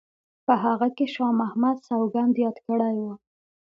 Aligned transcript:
په 0.45 0.53
هغه 0.63 0.87
کې 0.95 1.05
شاه 1.13 1.33
محمد 1.41 1.77
سوګند 1.87 2.33
یاد 2.43 2.57
کړی 2.67 2.95
وو. 3.01 3.13